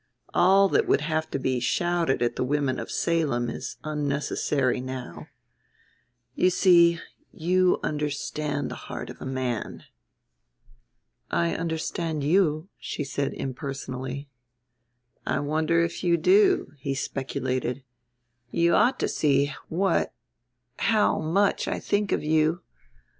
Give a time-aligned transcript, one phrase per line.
[0.33, 5.27] All that would have to be shouted at the women of Salem is unnecessary now.
[6.33, 6.99] You see
[7.31, 9.83] you understand the heart of a man."
[11.29, 14.27] "I understand you," she said impersonally.
[15.27, 17.83] "I wonder if you do," he speculated.
[18.49, 20.15] "You ought to see what
[20.79, 22.63] how much I think of you.